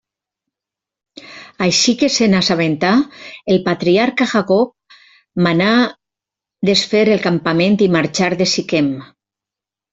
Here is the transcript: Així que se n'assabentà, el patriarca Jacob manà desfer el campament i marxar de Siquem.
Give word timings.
Així 1.65 1.93
que 1.99 2.09
se 2.15 2.29
n'assabentà, 2.31 2.93
el 3.57 3.61
patriarca 3.69 4.29
Jacob 4.33 4.73
manà 5.49 5.71
desfer 6.73 7.05
el 7.19 7.25
campament 7.31 7.81
i 7.89 7.93
marxar 8.01 8.35
de 8.45 8.53
Siquem. 8.57 8.93